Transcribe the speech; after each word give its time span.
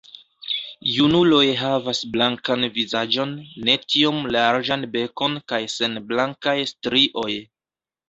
Junuloj 0.93 1.41
havas 1.59 2.01
blankan 2.15 2.67
vizaĝon, 2.79 3.37
ne 3.69 3.77
tiom 3.93 4.27
larĝan 4.39 4.91
bekon 4.99 5.41
kaj 5.53 5.63
sen 5.79 6.05
blankaj 6.11 6.59
strioj. 6.75 7.33